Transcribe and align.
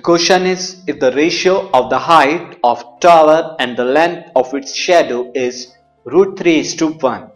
question 0.00 0.46
is 0.46 0.82
if 0.86 1.00
the 1.00 1.12
ratio 1.12 1.70
of 1.70 1.88
the 1.90 1.98
height 1.98 2.58
of 2.62 2.82
tower 3.00 3.56
and 3.58 3.76
the 3.76 3.84
length 3.84 4.30
of 4.36 4.52
its 4.52 4.74
shadow 4.74 5.30
is 5.34 5.74
root 6.06 6.38
3 6.38 6.58
is 6.58 6.74
to 6.76 6.88
1, 6.88 7.30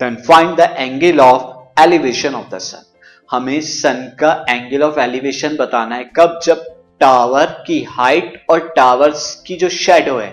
then 0.00 0.16
find 0.18 0.56
the 0.56 0.70
angle 0.78 1.20
of 1.20 1.70
elevation 1.76 2.34
of 2.34 2.48
the 2.50 2.60
sun. 2.60 2.84
हमें 3.30 3.60
सन 3.60 4.00
का 4.20 4.32
angle 4.50 4.82
of 4.82 4.98
elevation 5.00 5.56
बताना 5.56 5.96
है 5.96 6.04
कब 6.16 6.38
जब 6.44 6.64
tower 7.00 7.46
की 7.66 7.82
height 7.90 8.40
और 8.50 8.68
towers 8.76 9.34
की 9.46 9.56
जो 9.56 9.68
शेडो 9.68 10.16
है 10.18 10.32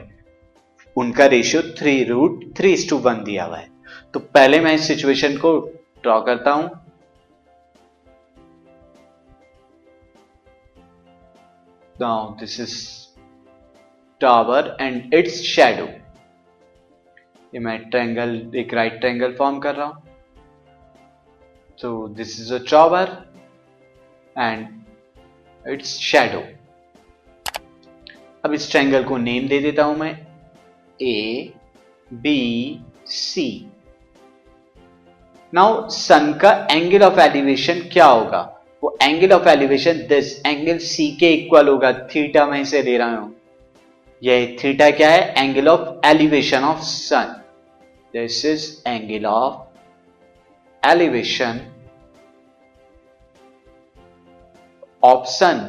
उनका 0.96 1.26
ratio 1.34 1.62
three 1.80 2.04
root 2.04 2.44
three 2.58 2.76
to 2.90 2.98
one 3.08 3.24
दिया 3.24 3.46
हुआ 3.46 3.58
है 3.58 3.70
तो 4.14 4.20
पहले 4.20 4.60
मैं 4.62 4.74
इस 4.76 4.88
सिचुएशन 4.88 5.38
को 5.38 5.58
ड्रॉ 6.04 6.20
करता 6.22 6.52
हूँ 6.52 6.70
now, 12.00 12.36
this 12.40 12.60
is 12.60 13.08
tower 14.22 14.76
and 14.80 15.14
its 15.14 15.42
shadow. 15.44 15.88
ये 17.54 17.60
मैं 17.60 17.78
ट्रायंगल 17.90 18.52
एक 18.56 18.74
राइट 18.74 19.00
ट्रायंगल 19.00 19.34
फॉर्म 19.38 19.60
कर 19.60 19.76
रहा 19.76 19.86
हूँ। 19.88 20.04
तो 21.80 22.08
this 22.08 22.40
is 22.42 22.54
a 22.54 22.58
tower 22.72 23.10
and 24.36 25.70
its 25.74 25.94
shadow 26.00 26.44
अब 28.46 28.54
इस 28.54 28.70
ट्रायंगल 28.72 29.04
को 29.04 29.18
नेम 29.18 29.48
दे 29.48 29.60
देता 29.60 29.84
हूँ 29.84 29.98
मैं। 29.98 30.12
ए 31.02 31.54
बी 32.12 32.40
सी 33.06 33.50
नाउ 35.54 35.90
सन 35.90 36.34
का 36.34 36.52
एंगल 36.72 37.04
ऑफ़ 37.04 37.20
एलिवेशन 37.20 37.80
क्या 37.94 38.06
होगा? 38.06 38.57
वो 38.84 38.98
angle 39.02 39.32
of 39.34 39.48
elevation 39.50 40.06
this 40.10 40.36
angle 40.46 40.78
C 40.80 41.08
के 41.20 41.32
इक्वल 41.34 41.68
होगा 41.68 41.92
थीटा 42.10 42.46
मैं 42.46 42.62
इसे 42.62 42.82
दे 42.84 42.98
रहा 42.98 43.16
हूँ। 43.18 43.34
यह 44.22 44.56
थीटा 44.64 44.90
क्या 44.92 45.10
है? 45.10 45.34
Angle 45.38 45.68
of 45.68 46.08
elevation 46.08 46.64
of 46.64 46.82
sun 46.82 47.34
this 48.14 48.46
is 48.46 48.70
angle 48.88 49.26
of 49.26 49.66
elevation 50.84 51.60
of 55.04 55.26
sun 55.30 55.60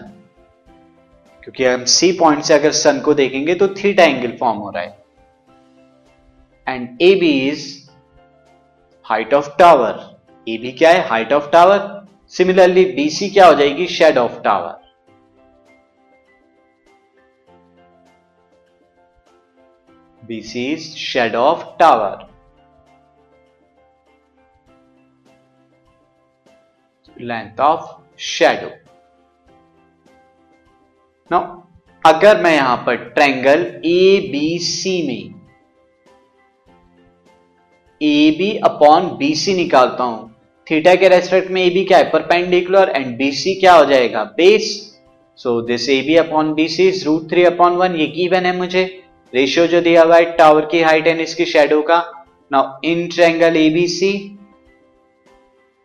क्योंकि 1.42 1.64
हम 1.64 1.84
सी 1.86 2.10
पॉइंट 2.12 2.42
से 2.44 2.54
अगर 2.54 2.72
सन 2.74 3.00
को 3.00 3.14
देखेंगे 3.14 3.54
तो 3.54 3.68
थीटा 3.74 4.04
एंगल 4.04 4.36
फॉर्म 4.40 4.58
हो 4.58 4.70
रहा 4.70 4.82
है। 4.82 4.96
And 6.66 7.02
A 7.02 7.14
B 7.20 7.30
is 7.48 7.66
height 9.06 9.34
of 9.34 9.48
tower 9.58 10.00
A 10.46 10.58
B 10.58 10.72
क्या 10.72 10.90
है? 10.90 11.06
Height 11.08 11.32
of 11.32 11.50
tower 11.50 11.97
similarly 12.32 12.84
BC 12.94 13.28
क्या 13.30 13.46
हो 13.46 13.54
जाएगी 13.54 13.86
shade 13.88 14.18
of 14.18 14.40
tower 14.42 14.88
BC 20.22 20.74
is 20.74 20.94
shadow 20.94 21.42
of 21.44 21.78
tower. 21.78 22.26
Length 27.16 27.60
of 27.60 27.86
shadow. 28.18 28.72
Now, 31.30 31.42
अगर 32.04 32.42
मैं 32.42 32.54
यहाँ 32.54 32.76
पर 32.86 32.96
ट्रैंगल 33.14 33.64
ए 33.86 34.28
बी 34.32 34.58
सी 34.64 34.96
में 35.06 35.34
A 38.00 38.30
B 38.38 38.56
upon 38.64 39.08
B 39.18 39.34
C 39.34 39.54
निकालता 39.54 40.04
हूँ 40.04 40.37
थीटा 40.70 40.94
के 40.94 41.08
रेस्पेक्ट 41.08 41.50
में 41.50 41.62
ए 41.62 41.68
बी 41.70 41.84
क्या 41.84 41.98
है? 41.98 42.04
परपेंडिकुलर 42.10 42.88
एंड 42.88 43.16
बी 43.18 43.30
सी 43.32 43.54
क्या 43.60 43.74
हो 43.74 43.84
जाएगा? 43.84 44.22
Base 44.36 44.64
so 45.38 45.60
this 45.62 45.88
A 45.88 46.00
B 46.02 46.16
upon 46.16 46.52
B 46.54 46.68
C 46.68 46.90
root 47.04 47.30
three 47.30 47.44
upon 47.44 47.76
one 47.76 47.94
ये 47.96 48.06
गिवन 48.16 48.46
है 48.46 48.56
मुझे। 48.56 48.84
रेशियो 49.32 49.66
जो 49.66 49.80
दिया 49.80 50.02
हुआ 50.02 50.16
है 50.16 50.24
टावर 50.36 50.66
की 50.70 50.80
हाइट 50.80 51.06
एंड 51.06 51.20
इसकी 51.20 51.44
शेडो 51.46 51.80
का। 51.82 51.98
Now 52.50 52.80
in 52.84 53.06
triangle 53.08 53.56
ABC 53.56 54.12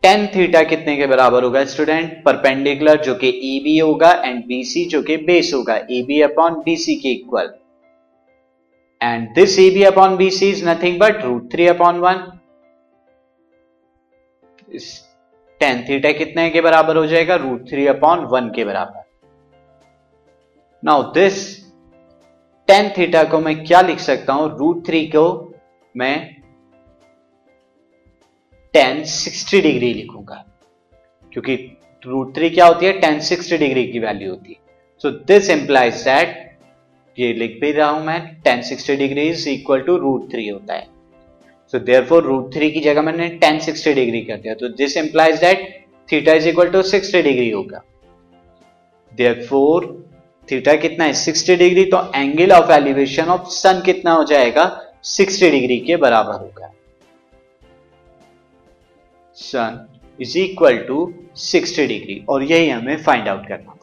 tan 0.04 0.28
theta 0.28 0.64
कितने 0.66 0.96
के 0.98 1.08
बराबर 1.08 1.44
होगा 1.44 1.64
स्टूडेंट 1.66 2.12
परपेंडिकुलर 2.26 3.02
जो 3.04 3.16
कि 3.16 3.28
ए 3.28 3.60
बी 3.64 3.78
होगा 3.78 4.12
एंड 4.26 4.44
बीसी 4.46 4.86
जो 4.86 5.02
कि 5.02 5.18
बेस 5.26 5.52
होगा। 5.54 5.76
ए 5.76 6.04
बी 6.08 6.22
अपॉन 6.22 6.62
बीसी 6.66 6.96
के 6.96 7.12
equal 7.12 7.54
and 9.02 9.28
this 9.36 9.60
A 9.60 9.70
B 9.70 9.84
upon 9.86 10.16
BC 10.18 10.50
is 10.50 10.68
nothing 10.70 11.00
but 11.00 11.24
root 11.26 11.52
three 11.54 11.68
upon 11.68 12.00
one 12.00 12.26
tan 14.72 15.86
theta 15.90 16.12
कितने 16.12 16.50
के 16.50 16.62
बराबर 16.62 16.98
हो 16.98 17.06
जाएगा? 17.06 17.36
रूट 17.36 17.70
थ्री 17.70 17.88
अपॉन 17.88 18.20
वन 18.20 18.50
के 18.50 18.66
बराबर। 18.66 19.04
नाउ 20.84 21.04
दिस 21.14 21.66
टेन 22.68 22.90
थीटा 22.90 23.24
को 23.24 23.40
मैं 23.40 23.64
क्या 23.66 23.82
लिख 23.82 24.00
सकता 24.00 24.34
हूँ? 24.34 24.58
रूट 24.58 24.86
थ्री 24.86 25.06
को 25.08 25.54
मैं 25.98 26.36
टेन 28.74 29.04
सिक्सटी 29.04 29.62
डिग्री 29.62 29.94
लिखूँगा। 29.94 30.46
क्योंकि 31.32 31.56
रूट 32.06 32.36
थ्री 32.36 32.50
क्या 32.50 32.66
होती 32.66 32.86
है? 32.86 33.00
टेन 33.00 33.20
सिक्सटी 33.20 33.58
डिग्री 33.58 33.88
की 33.88 34.00
वैल्यू 34.00 34.30
होती 34.30 34.52
है। 34.52 34.60
सो 35.00 35.10
दिस 35.10 35.50
इंप्लाइज 35.50 35.96
दैट 35.96 36.58
ये 37.20 37.34
लिख 37.34 37.58
भी 37.62 37.72
रहा 37.72 37.90
हूँ 37.90 38.06
मैं 38.06 38.42
tan 38.42 38.62
sixty 38.62 38.96
degree 38.96 39.28
is 39.30 39.50
equal 39.50 39.82
to 39.82 39.98
root 39.98 40.32
three 40.32 40.48
होता 40.48 40.74
है। 40.74 40.93
So 41.74 41.80
there 41.80 42.04
four 42.06 42.24
root 42.24 42.54
three 42.54 42.70
की 42.72 42.80
जगह 42.80 43.02
मैंने 43.02 43.28
टेन 43.42 43.60
सिक्सटी 43.60 43.94
डिग्री 43.94 44.22
कर 44.22 44.38
दिया। 44.38 44.54
तो 44.54 44.68
this 44.70 44.98
implies 44.98 45.40
that 45.40 45.86
theta 46.10 46.34
is 46.34 46.48
equal 46.50 46.70
to 46.70 46.82
sixty 46.82 47.22
degree 47.22 47.50
होगा। 47.50 47.82
देयर 49.12 49.46
फोर 49.46 49.88
थीटा 50.52 50.76
कितना 50.76 51.06
है? 51.06 51.14
60 51.14 51.56
डिग्री 51.58 51.86
तो 51.86 52.12
angle 52.16 52.52
of 52.52 52.72
elevation 52.72 53.26
of 53.26 53.48
sun 53.50 53.82
कितना 53.86 54.12
हो 54.12 54.24
जाएगा? 54.24 54.66
60 55.06 55.50
डिग्री 55.52 55.80
के 55.80 55.96
बराबर 55.98 56.34
होगा। 56.34 56.72
Sun 59.38 59.86
is 60.20 60.38
equal 60.38 60.78
to 60.78 61.14
60 61.38 61.88
degree 61.88 62.24
और 62.30 62.44
यही 62.44 62.70
हमें 62.70 62.98
फाइंड 63.04 63.28
आउट 63.28 63.48
करना। 63.48 63.83